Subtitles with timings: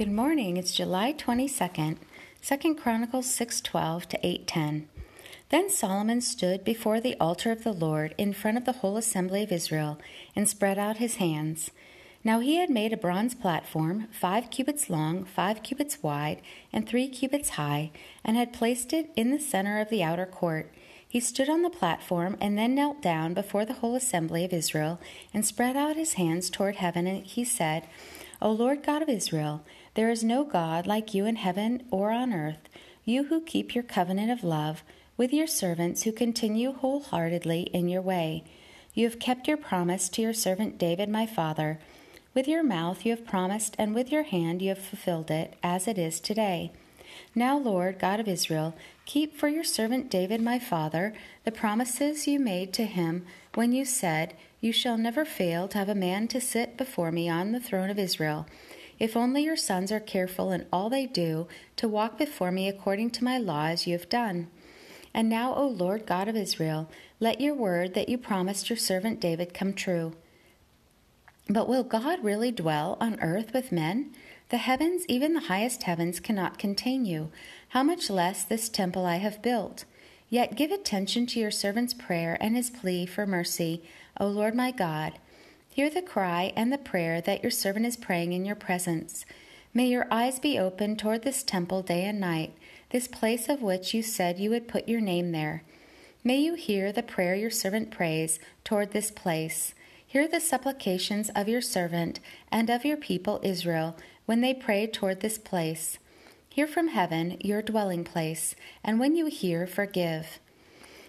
[0.00, 0.56] Good morning.
[0.56, 1.98] It's July 22nd,
[2.40, 4.88] 2 Chronicles 6:12 to 8:10.
[5.50, 9.42] Then Solomon stood before the altar of the Lord in front of the whole assembly
[9.42, 9.98] of Israel
[10.34, 11.70] and spread out his hands.
[12.24, 16.40] Now he had made a bronze platform, 5 cubits long, 5 cubits wide,
[16.72, 17.90] and 3 cubits high,
[18.24, 20.72] and had placed it in the center of the outer court.
[21.06, 24.98] He stood on the platform and then knelt down before the whole assembly of Israel
[25.34, 27.86] and spread out his hands toward heaven, and he said,
[28.42, 29.62] O Lord God of Israel,
[29.94, 32.70] there is no God like you in heaven or on earth,
[33.04, 34.82] you who keep your covenant of love
[35.18, 38.42] with your servants who continue wholeheartedly in your way.
[38.94, 41.80] You have kept your promise to your servant David, my father.
[42.32, 45.86] With your mouth you have promised, and with your hand you have fulfilled it, as
[45.86, 46.72] it is today.
[47.34, 48.74] Now, Lord, God of Israel,
[49.10, 53.84] keep for your servant David, my father, the promises you made to him when you
[53.84, 57.58] said, You shall never fail to have a man to sit before me on the
[57.58, 58.46] throne of Israel.
[59.00, 63.10] If only your sons are careful in all they do to walk before me according
[63.10, 64.46] to my law as you have done.
[65.12, 69.18] And now, O Lord God of Israel, let your word that you promised your servant
[69.18, 70.12] David come true.
[71.48, 74.14] But will God really dwell on earth with men?
[74.50, 77.30] The heavens, even the highest heavens, cannot contain you.
[77.70, 79.84] How much less this temple I have built?
[80.28, 83.84] Yet give attention to your servant's prayer and his plea for mercy,
[84.18, 85.12] O Lord my God.
[85.68, 89.24] Hear the cry and the prayer that your servant is praying in your presence.
[89.72, 92.54] May your eyes be open toward this temple day and night,
[92.90, 95.62] this place of which you said you would put your name there.
[96.24, 99.74] May you hear the prayer your servant prays toward this place.
[100.04, 102.18] Hear the supplications of your servant
[102.50, 106.00] and of your people Israel when they pray toward this place.
[106.52, 110.40] Hear from heaven, your dwelling place, and when you hear, forgive.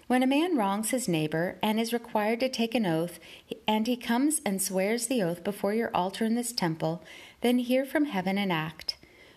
[0.06, 3.18] When a man wrongs his neighbor and is required to take an oath,
[3.66, 7.02] and he comes and swears the oath before your altar in this temple,
[7.40, 8.94] then hear from heaven and act.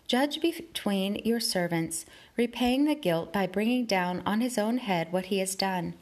[0.07, 2.05] Judge between your servants,
[2.37, 5.95] repaying the guilt by bringing down on his own head what he has done.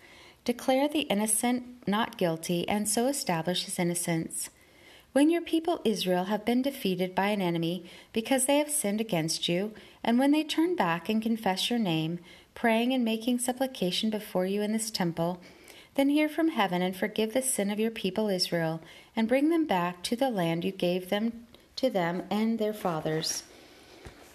[0.43, 4.49] Declare the innocent not guilty, and so establish his innocence.
[5.13, 9.47] When your people Israel have been defeated by an enemy because they have sinned against
[9.47, 9.71] you,
[10.03, 12.17] and when they turn back and confess your name,
[12.55, 15.39] praying and making supplication before you in this temple,
[15.93, 18.81] then hear from heaven and forgive the sin of your people Israel,
[19.15, 21.45] and bring them back to the land you gave them
[21.75, 23.43] to them and their fathers.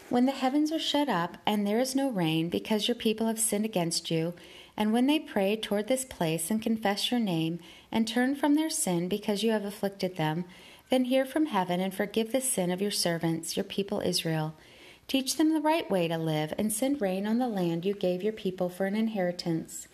[0.09, 3.41] When the heavens are shut up and there is no rain because your people have
[3.41, 4.33] sinned against you,
[4.77, 7.59] and when they pray toward this place and confess your name
[7.91, 10.45] and turn from their sin because you have afflicted them,
[10.91, 14.55] then hear from heaven and forgive the sin of your servants, your people Israel
[15.09, 18.23] Teach them the right way to live, and send rain on the land you gave
[18.23, 19.89] your people for an inheritance.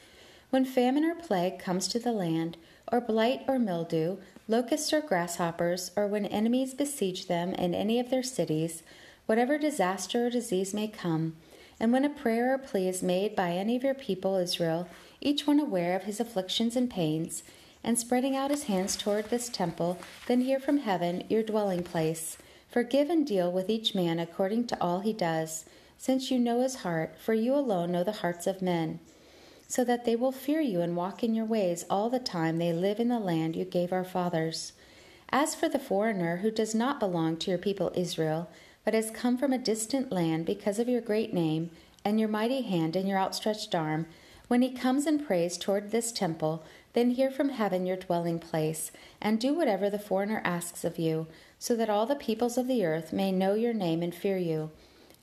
[0.51, 2.57] When famine or plague comes to the land,
[2.91, 4.17] or blight or mildew,
[4.49, 8.83] locusts or grasshoppers, or when enemies besiege them in any of their cities,
[9.27, 11.37] whatever disaster or disease may come,
[11.79, 14.89] and when a prayer or plea is made by any of your people Israel,
[15.21, 17.45] each one aware of his afflictions and pains,
[17.85, 22.39] and spreading out his hands toward this temple, then hear from heaven, your dwelling place
[22.75, 25.65] Forgive and deal with each man according to all he does,
[25.97, 28.99] since you know his heart, for you alone know the hearts of men,
[29.69, 32.73] so that they will fear you and walk in your ways all the time they
[32.73, 34.73] live in the land you gave our fathers.
[35.29, 38.51] As for the foreigner who does not belong to your people Israel,
[38.85, 41.71] but has come from a distant land because of your great name
[42.05, 44.07] and your mighty hand and your outstretched arm,
[44.49, 48.91] when he comes and prays toward this temple, then hear from heaven your dwelling place,
[49.21, 51.27] and do whatever the foreigner asks of you
[51.59, 54.71] so that all the peoples of the earth may know your name and fear you,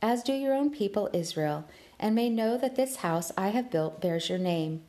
[0.02, 1.66] as do your own people Israel,
[2.00, 4.82] and may know that this house I have built bears your name.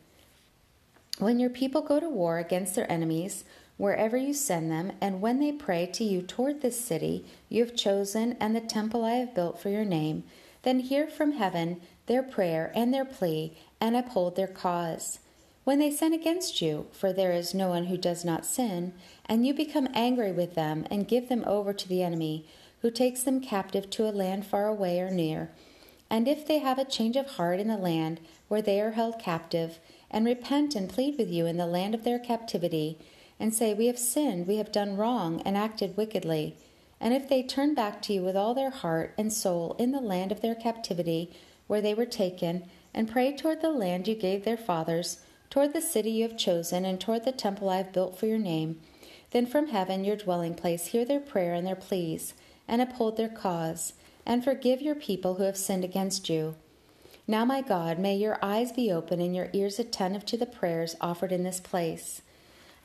[1.19, 3.45] When your people go to war against their enemies,
[3.77, 7.77] wherever you send them, and when they pray to you toward this city you have
[7.77, 10.25] chosen and the temple I have built for your name,
[10.63, 15.19] then hear from heaven their prayer and their plea, and uphold their cause.
[15.65, 18.95] When they sin against you, for there is no one who does not sin,
[19.27, 22.47] and you become angry with them and give them over to the enemy,
[22.81, 25.53] who takes them captive to a land far away or near,
[26.11, 29.21] and if they have a change of heart in the land where they are held
[29.21, 29.79] captive,
[30.11, 32.99] and repent and plead with you in the land of their captivity,
[33.39, 36.57] and say, We have sinned, we have done wrong, and acted wickedly,
[37.01, 40.01] and if they turn back to you with all their heart and soul in the
[40.01, 41.33] land of their captivity
[41.69, 45.21] where they were taken, and pray toward the land you gave their fathers,
[45.53, 48.39] toward the city you have chosen, and toward the temple I have built for your
[48.39, 48.81] name.
[49.33, 52.33] Then from heaven, your dwelling place, hear their prayer and their pleas,
[52.67, 53.93] and uphold their cause,
[54.25, 56.55] and forgive your people who have sinned against you.
[57.27, 60.97] Now, my God, may your eyes be open and your ears attentive to the prayers
[61.03, 62.23] offered in this place.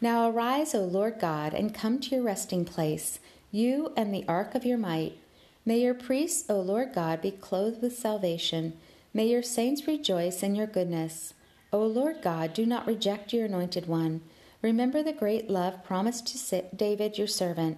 [0.02, 4.56] Now arise, O Lord God, and come to your resting place, you and the ark
[4.56, 5.18] of your might.
[5.66, 8.74] May your priests, O Lord God, be clothed with salvation.
[9.14, 11.34] May your saints rejoice in your goodness.
[11.74, 14.22] O Lord God, do not reject your anointed one.
[14.62, 17.78] Remember the great love promised to David your servant.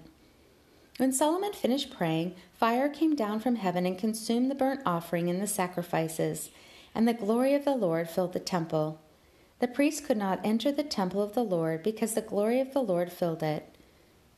[0.97, 5.41] When Solomon finished praying, fire came down from heaven and consumed the burnt offering and
[5.41, 6.51] the sacrifices,
[6.93, 9.01] and the glory of the Lord filled the temple.
[9.59, 12.81] The priests could not enter the temple of the Lord because the glory of the
[12.81, 13.75] Lord filled it.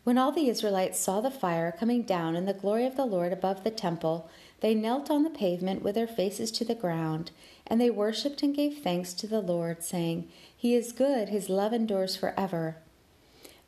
[0.03, 3.31] When all the Israelites saw the fire coming down and the glory of the Lord
[3.31, 4.29] above the temple,
[4.61, 7.31] they knelt on the pavement with their faces to the ground,
[7.71, 10.27] and they worshipped and gave thanks to the Lord, saying,
[10.57, 12.75] He is good, His love endures forever.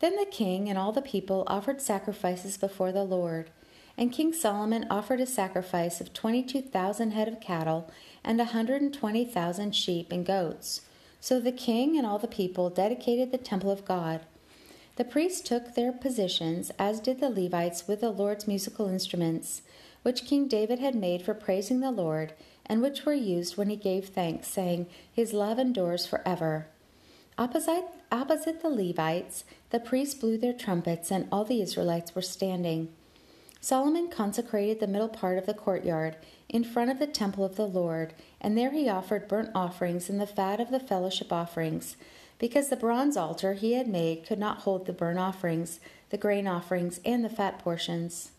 [0.01, 3.49] Then the king and all the people offered sacrifices before the Lord.
[3.97, 7.89] And King Solomon offered a sacrifice of twenty two thousand head of cattle
[8.25, 10.81] and a hundred and twenty thousand sheep and goats.
[11.21, 14.25] So the king and all the people dedicated the temple of God.
[14.97, 19.61] The priests took their positions, as did the Levites, with the Lord's musical instruments,
[20.01, 22.33] which King David had made for praising the Lord,
[22.65, 26.67] and which were used when he gave thanks, saying, His love endures forever.
[27.37, 32.89] Opposite, opposite the Levites, the priests blew their trumpets, and all the Israelites were standing.
[33.59, 36.17] Solomon consecrated the middle part of the courtyard
[36.49, 40.19] in front of the temple of the Lord, and there he offered burnt offerings and
[40.19, 41.95] the fat of the fellowship offerings
[42.39, 45.79] because the bronze altar he had made could not hold the burnt offerings,
[46.09, 48.32] the grain offerings, and the fat portions.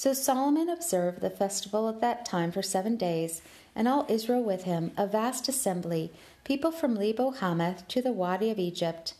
[0.00, 3.42] So Solomon observed the festival at that time for seven days,
[3.76, 6.10] and all Israel with him, a vast assembly,
[6.42, 9.12] people from Lebo Hamath to the Wadi of Egypt.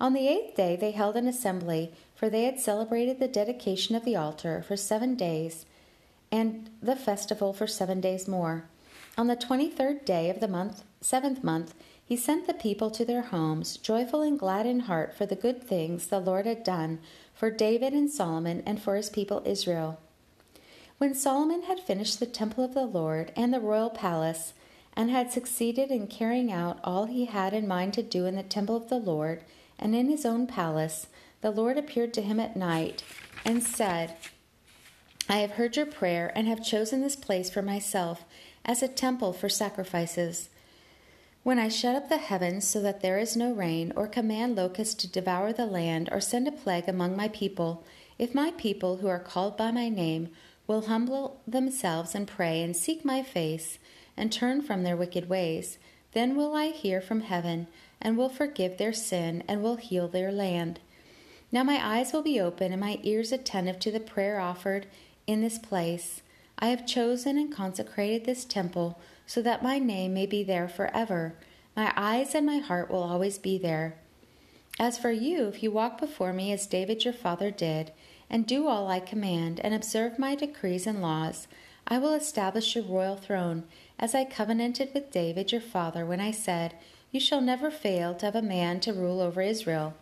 [0.00, 4.06] On the eighth day they held an assembly, for they had celebrated the dedication of
[4.06, 5.66] the altar for seven days,
[6.30, 8.64] and the festival for seven days more.
[9.18, 13.04] On the twenty third day of the month, seventh month, he sent the people to
[13.04, 17.00] their homes, joyful and glad in heart for the good things the Lord had done
[17.34, 20.00] for David and Solomon and for his people Israel.
[21.02, 24.52] When Solomon had finished the temple of the Lord and the royal palace,
[24.94, 28.44] and had succeeded in carrying out all he had in mind to do in the
[28.44, 29.42] temple of the Lord
[29.80, 31.08] and in his own palace,
[31.40, 33.02] the Lord appeared to him at night
[33.44, 34.14] and said,
[35.28, 38.24] I have heard your prayer and have chosen this place for myself
[38.64, 40.50] as a temple for sacrifices.
[41.42, 44.94] When I shut up the heavens so that there is no rain, or command locusts
[45.02, 47.84] to devour the land, or send a plague among my people,
[48.20, 50.28] if my people who are called by my name
[50.66, 53.78] will humble themselves and pray and seek my face
[54.16, 55.78] and turn from their wicked ways,
[56.12, 57.66] then will I hear from heaven
[58.00, 60.80] and will forgive their sin and will heal their land.
[61.50, 64.86] Now my eyes will be open and my ears attentive to the prayer offered
[65.26, 66.22] in this place.
[66.58, 71.34] I have chosen and consecrated this temple so that my name may be there forever.
[71.76, 73.96] My eyes and my heart will always be there.
[74.78, 77.92] As for you, if you walk before me as David your father did,
[78.32, 81.46] and do all I command, and observe my decrees and laws,
[81.86, 83.64] I will establish your royal throne,
[83.98, 86.74] as I covenanted with David your father when I said,
[87.10, 89.92] You shall never fail to have a man to rule over Israel.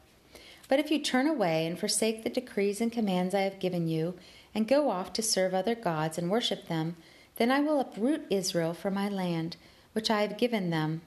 [0.68, 4.14] But if you turn away and forsake the decrees and commands I have given you,
[4.54, 6.96] and go off to serve other gods and worship them,
[7.34, 9.56] then I will uproot Israel from my land,
[9.92, 11.02] which I have given them,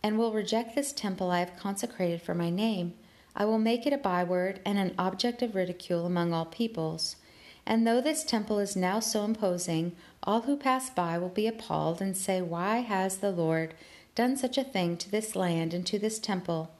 [0.00, 2.94] and will reject this temple I have consecrated for my name.
[3.34, 7.16] I will make it a byword and an object of ridicule among all peoples.
[7.64, 9.92] And though this temple is now so imposing,
[10.22, 13.74] all who pass by will be appalled and say, Why has the Lord
[14.14, 16.70] done such a thing to this land and to this temple?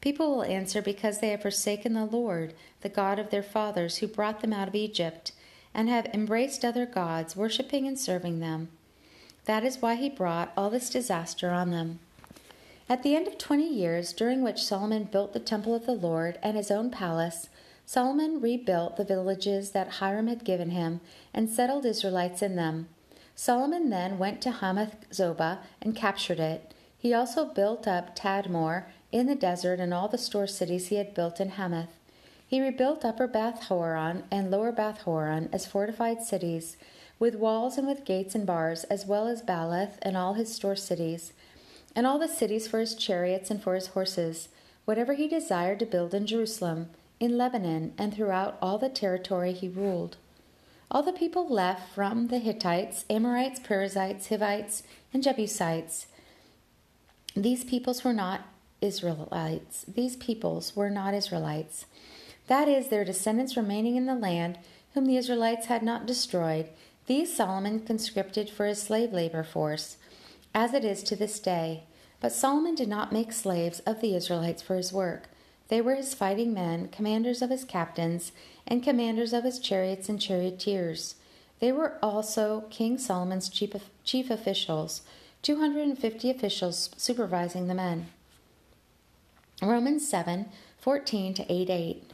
[0.00, 4.06] People will answer, Because they have forsaken the Lord, the God of their fathers, who
[4.06, 5.32] brought them out of Egypt
[5.74, 8.68] and have embraced other gods, worshipping and serving them.
[9.44, 12.00] That is why he brought all this disaster on them.
[12.90, 16.38] At the end of twenty years, during which Solomon built the temple of the Lord
[16.42, 17.50] and his own palace,
[17.84, 21.02] Solomon rebuilt the villages that Hiram had given him
[21.34, 22.88] and settled Israelites in them.
[23.34, 26.72] Solomon then went to Hamath Zobah and captured it.
[26.98, 31.12] He also built up Tadmor in the desert and all the store cities he had
[31.12, 31.94] built in Hamath.
[32.46, 36.78] He rebuilt Upper Beth Horon and Lower Beth Horon as fortified cities,
[37.18, 40.76] with walls and with gates and bars, as well as Baalath and all his store
[40.76, 41.34] cities,
[41.94, 44.48] and all the cities for his chariots and for his horses,
[44.84, 46.90] whatever he desired to build in Jerusalem,
[47.20, 50.16] in Lebanon, and throughout all the territory he ruled.
[50.90, 56.06] All the people left from the Hittites, Amorites, Perizzites, Hivites, and Jebusites.
[57.36, 58.42] These peoples were not
[58.80, 59.84] Israelites.
[59.86, 61.84] These peoples were not Israelites
[62.48, 64.58] that is, their descendants remaining in the land,
[64.94, 66.68] whom the Israelites had not destroyed,
[67.06, 69.96] these Solomon conscripted for his slave labor force,
[70.58, 71.84] as it is to this day.
[72.18, 75.28] But Solomon did not make slaves of the Israelites for his work.
[75.68, 78.32] They were his fighting men, commanders of his captains,
[78.66, 81.14] and commanders of his chariots and charioteers.
[81.60, 83.72] They were also King Solomon's chief,
[84.02, 85.02] chief officials,
[85.42, 88.08] 250 officials supervising the men.
[89.62, 90.46] Romans 7
[90.80, 92.10] 14 to 8 8.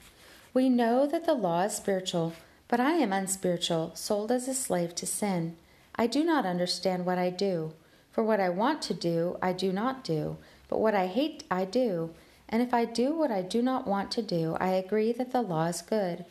[0.52, 2.34] We know that the law is spiritual,
[2.68, 5.56] but I am unspiritual, sold as a slave to sin.
[5.96, 7.72] I do not understand what I do.
[8.14, 10.36] For what I want to do, I do not do,
[10.68, 12.10] but what I hate, I do.
[12.48, 15.42] And if I do what I do not want to do, I agree that the
[15.42, 16.24] law is good.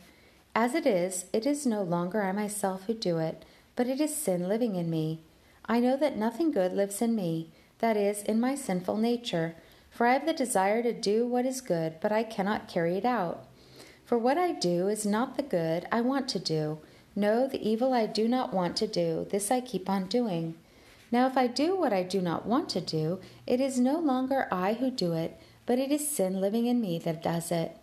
[0.54, 3.44] As it is, it is no longer I myself who do it,
[3.76, 5.20] but it is sin living in me.
[5.66, 7.50] I know that nothing good lives in me,
[7.80, 9.54] that is, in my sinful nature.
[9.90, 13.04] For I have the desire to do what is good, but I cannot carry it
[13.04, 13.44] out.
[14.06, 16.78] For what I do is not the good I want to do.
[17.14, 20.54] No, the evil I do not want to do, this I keep on doing.
[21.14, 24.48] Now, if I do what I do not want to do, it is no longer
[24.50, 27.76] I who do it, but it is sin living in me that does it.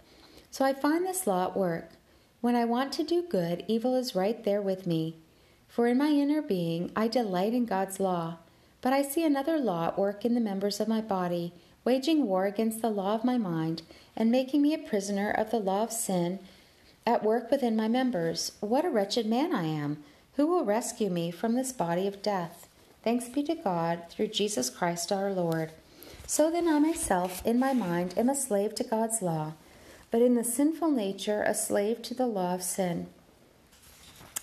[0.49, 1.91] So I find this law at work.
[2.41, 5.15] When I want to do good, evil is right there with me.
[5.69, 8.39] For in my inner being, I delight in God's law.
[8.81, 11.53] But I see another law at work in the members of my body,
[11.85, 13.83] waging war against the law of my mind,
[14.13, 16.39] and making me a prisoner of the law of sin
[17.07, 18.51] at work within my members.
[18.59, 20.03] What a wretched man I am!
[20.33, 22.67] Who will rescue me from this body of death?
[23.03, 25.71] Thanks be to God through Jesus Christ our Lord.
[26.27, 29.53] So then, I myself, in my mind, am a slave to God's law
[30.11, 33.07] but in the sinful nature a slave to the law of sin.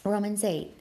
[0.03, 0.73] Romans 8.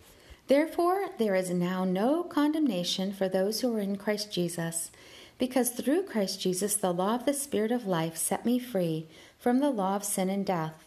[0.47, 4.89] Therefore, there is now no condemnation for those who are in Christ Jesus,
[5.37, 9.07] because through Christ Jesus the law of the Spirit of life set me free
[9.37, 10.85] from the law of sin and death.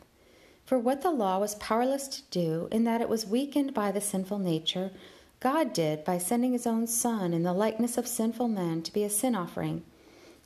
[0.65, 4.01] For what the law was powerless to do, in that it was weakened by the
[4.01, 4.93] sinful nature,
[5.41, 9.05] God did by sending his own Son in the likeness of sinful men to be
[9.05, 9.83] a sin offering.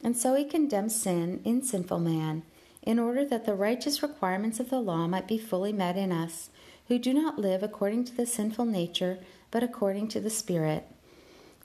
[0.03, 2.45] And so he condemned sin in sinful man
[2.83, 6.51] in order that the righteous requirements of the law might be fully met in us,
[6.89, 9.19] who do not live according to the sinful nature,
[9.51, 10.87] but according to the Spirit.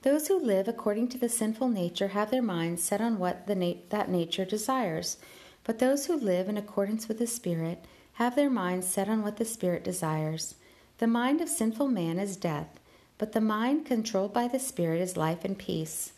[0.02, 3.74] Those who live according to the sinful nature have their minds set on what na-
[3.90, 5.18] that nature desires,
[5.62, 7.84] but those who live in accordance with the Spirit
[8.14, 10.54] have their minds set on what the Spirit desires.
[10.98, 12.79] The mind of sinful man is death,
[13.20, 16.14] but the mind controlled by the Spirit is life and peace.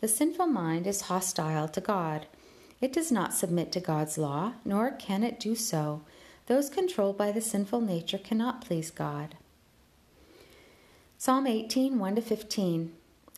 [0.00, 2.26] The sinful mind is hostile to God.
[2.80, 6.02] It does not submit to God's law, nor can it do so.
[6.46, 9.34] Those controlled by the sinful nature cannot please God.
[11.18, 12.92] Psalm 18, 1 15.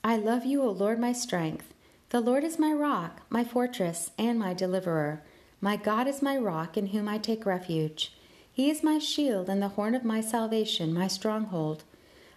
[0.05, 1.73] I love you, O Lord, my strength.
[2.11, 5.23] The Lord is my rock, my fortress, and my deliverer.
[5.63, 8.13] My God is my rock in whom I take refuge.
[8.53, 11.85] He is my shield and the horn of my salvation, my stronghold.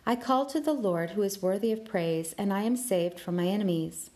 [0.10, 3.36] I call to the Lord who is worthy of praise, and I am saved from
[3.36, 4.10] my enemies.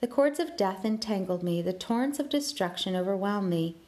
[0.00, 3.78] The cords of death entangled me, the torrents of destruction overwhelmed me.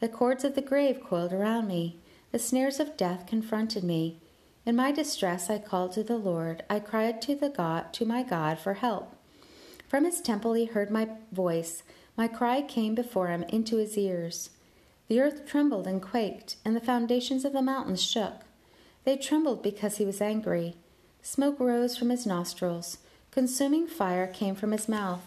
[0.00, 2.00] The cords of the grave coiled around me,
[2.32, 4.18] the snares of death confronted me.
[4.64, 6.64] In my distress I called to the Lord.
[6.68, 9.14] I cried to the God to my God for help.
[9.86, 11.84] From his temple he heard my voice.
[12.16, 14.50] My cry came before him into his ears.
[15.06, 18.40] The earth trembled and quaked, and the foundations of the mountains shook.
[19.04, 20.74] They trembled because he was angry.
[21.26, 22.98] Smoke rose from his nostrils.
[23.32, 25.22] Consuming fire came from his mouth.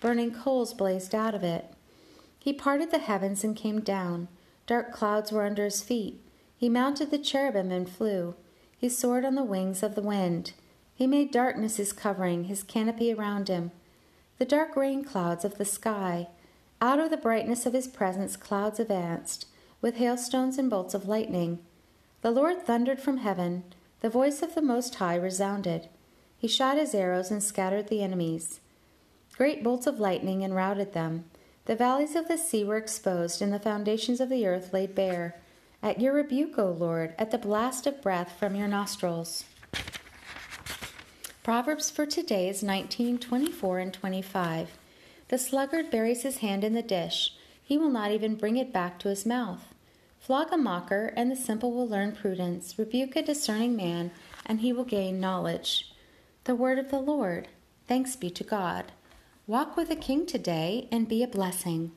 [0.00, 1.66] Burning coals blazed out of it.
[2.38, 4.28] He parted the heavens and came down.
[4.66, 6.18] Dark clouds were under his feet.
[6.56, 8.34] He mounted the cherubim and flew.
[8.78, 10.52] He soared on the wings of the wind.
[10.94, 13.72] He made darkness his covering, his canopy around him.
[14.38, 16.28] The dark rain clouds of the sky.
[16.80, 19.44] Out of the brightness of his presence, clouds advanced,
[19.82, 21.58] with hailstones and bolts of lightning.
[22.22, 23.64] The Lord thundered from heaven.
[24.02, 25.88] The voice of the Most High resounded.
[26.36, 28.58] He shot his arrows and scattered the enemies.
[29.36, 31.26] Great bolts of lightning enrouted them.
[31.66, 35.40] The valleys of the sea were exposed, and the foundations of the earth laid bare.
[35.84, 39.44] At your rebuke, O Lord, at the blast of breath from your nostrils.
[41.44, 44.78] Proverbs for today is 19, 24, and 25.
[45.28, 47.36] The sluggard buries his hand in the dish.
[47.62, 49.71] He will not even bring it back to his mouth.
[50.22, 52.78] Flog a mocker, and the simple will learn prudence.
[52.78, 54.12] Rebuke a discerning man,
[54.46, 55.92] and he will gain knowledge.
[56.44, 57.48] The word of the Lord.
[57.88, 58.92] Thanks be to God.
[59.48, 61.90] Walk with the King today and be a blessing.